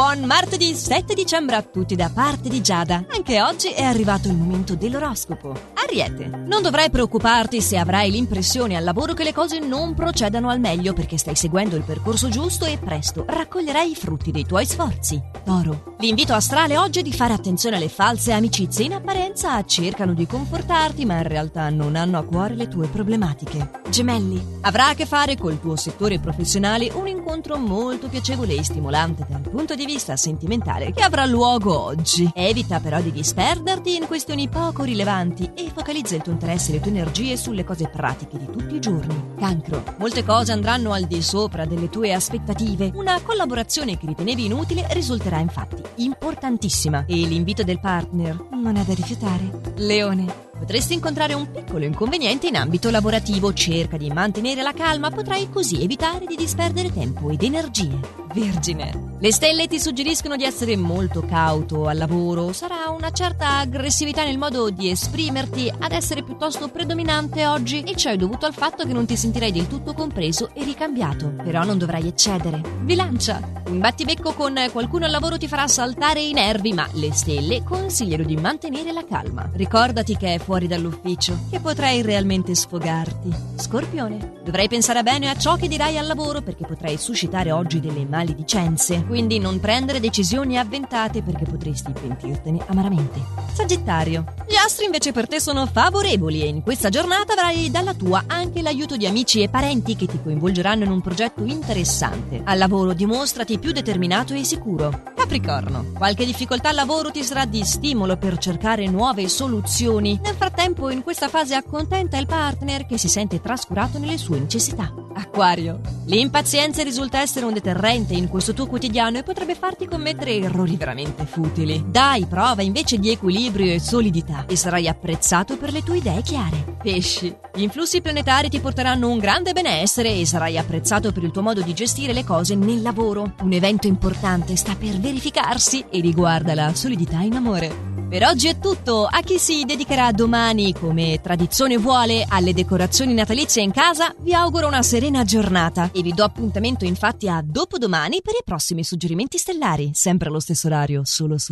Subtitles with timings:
[0.00, 3.04] Buon martedì 7 dicembre a tutti da parte di Giada.
[3.10, 5.52] Anche oggi è arrivato il momento dell'oroscopo.
[5.90, 10.60] Ariete, non dovrai preoccuparti se avrai l'impressione al lavoro che le cose non procedano al
[10.60, 15.20] meglio perché stai seguendo il percorso giusto e presto raccoglierai i frutti dei tuoi sforzi.
[15.44, 18.84] Toro, l'invito astrale oggi è di fare attenzione alle false amicizie.
[18.84, 23.80] In apparenza cercano di confortarti, ma in realtà non hanno a cuore le tue problematiche.
[23.88, 29.26] Gemelli, avrà a che fare col tuo settore professionale un incontro molto piacevole e stimolante
[29.28, 32.30] dal punto di vista sentimentale che avrà luogo oggi.
[32.32, 36.80] Evita però di disperderti in questioni poco rilevanti e focalizza il tuo interesse e le
[36.80, 39.34] tue energie sulle cose pratiche di tutti i giorni.
[39.38, 42.90] Cancro, molte cose andranno al di sopra delle tue aspettative.
[42.94, 48.92] Una collaborazione che ritenevi inutile risulterà infatti importantissima e l'invito del partner non è da
[48.92, 49.72] rifiutare.
[49.76, 55.48] Leone, Potresti incontrare un piccolo inconveniente in ambito lavorativo, cerca di mantenere la calma, potrai
[55.48, 58.19] così evitare di disperdere tempo ed energie.
[58.32, 59.08] Vergine.
[59.22, 64.38] Le stelle ti suggeriscono di essere molto cauto al lavoro, sarà una certa aggressività nel
[64.38, 68.94] modo di esprimerti ad essere piuttosto predominante oggi e ciò è dovuto al fatto che
[68.94, 72.62] non ti sentirai del tutto compreso e ricambiato, però non dovrai eccedere.
[72.80, 73.58] Bilancia.
[73.66, 78.24] Un battibecco con qualcuno al lavoro ti farà saltare i nervi, ma le stelle consigliano
[78.24, 79.48] di mantenere la calma.
[79.52, 83.32] Ricordati che è fuori dall'ufficio che potrai realmente sfogarti.
[83.56, 88.00] Scorpione, dovrai pensare bene a ciò che dirai al lavoro perché potrai suscitare oggi delle
[88.20, 89.04] maledicenze.
[89.06, 93.20] Quindi non prendere decisioni avventate perché potresti pentirtene amaramente.
[93.52, 98.24] Sagittario, gli astri invece per te sono favorevoli e in questa giornata avrai dalla tua
[98.26, 102.42] anche l'aiuto di amici e parenti che ti coinvolgeranno in un progetto interessante.
[102.44, 105.02] Al lavoro dimostrati più determinato e sicuro.
[105.14, 110.18] Capricorno, qualche difficoltà al lavoro ti sarà di stimolo per cercare nuove soluzioni.
[110.22, 115.09] Nel frattempo, in questa fase accontenta il partner che si sente trascurato nelle sue necessità.
[115.12, 115.80] Acquario.
[116.06, 121.24] L'impazienza risulta essere un deterrente in questo tuo quotidiano e potrebbe farti commettere errori veramente
[121.24, 121.84] futili.
[121.86, 126.78] Dai prova invece di equilibrio e solidità e sarai apprezzato per le tue idee chiare.
[126.82, 127.36] Pesci.
[127.54, 131.60] Gli influssi planetari ti porteranno un grande benessere e sarai apprezzato per il tuo modo
[131.60, 133.34] di gestire le cose nel lavoro.
[133.42, 137.88] Un evento importante sta per verificarsi e riguarda la solidità in amore.
[138.10, 139.06] Per oggi è tutto.
[139.06, 144.66] A chi si dedicherà domani, come tradizione vuole, alle decorazioni natalizie in casa, vi auguro
[144.66, 149.90] una serena giornata e vi do appuntamento infatti a dopodomani per i prossimi suggerimenti stellari,
[149.94, 151.48] sempre allo stesso orario, solo su